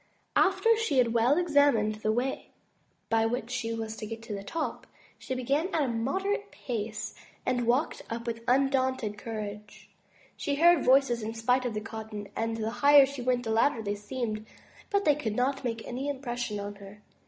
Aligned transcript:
After 0.35 0.75
she 0.77 0.97
had 0.97 1.13
well 1.13 1.37
examined 1.37 1.93
the 2.01 2.11
way 2.11 2.49
by 3.09 3.27
which 3.27 3.51
she 3.51 3.71
was 3.71 3.95
to 3.97 4.07
get 4.07 4.23
to 4.23 4.33
the 4.33 4.43
top, 4.43 4.87
she 5.19 5.35
began 5.35 5.67
at 5.75 5.83
a 5.83 5.87
moderate 5.87 6.49
pace 6.51 7.13
and 7.45 7.57
69 7.57 7.57
MY 7.57 7.59
BOOK 7.59 7.59
HOUSE 7.59 7.67
walked 7.67 8.01
up 8.11 8.25
with 8.25 8.43
undaunted 8.47 9.17
courage. 9.19 9.91
She 10.35 10.55
heard 10.55 10.79
the 10.79 10.85
voices 10.85 11.21
in 11.21 11.35
spite 11.35 11.65
of 11.65 11.75
the 11.75 11.81
cotton, 11.81 12.29
and 12.35 12.57
the 12.57 12.71
higher 12.71 13.05
she 13.05 13.21
went, 13.21 13.43
the 13.43 13.51
louder 13.51 13.83
they 13.83 13.93
seemed; 13.93 14.47
but 14.89 15.05
they 15.05 15.13
could 15.13 15.35
not 15.35 15.63
make 15.63 15.85
any 15.87 16.09
impression 16.09 16.59
on 16.59 16.77
her. 16.77 17.03